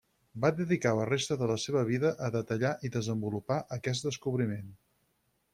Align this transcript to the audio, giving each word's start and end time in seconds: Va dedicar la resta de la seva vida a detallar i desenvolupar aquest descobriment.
Va 0.45 0.49
dedicar 0.59 0.93
la 0.99 1.03
resta 1.09 1.37
de 1.41 1.49
la 1.51 1.57
seva 1.65 1.83
vida 1.91 2.11
a 2.29 2.31
detallar 2.37 2.73
i 2.89 2.93
desenvolupar 2.99 3.61
aquest 3.79 4.09
descobriment. 4.11 4.77